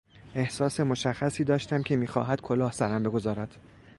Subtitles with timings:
[0.35, 3.55] احساس مشخصی داشتم که میخواهد کلاه سرم بگذارد.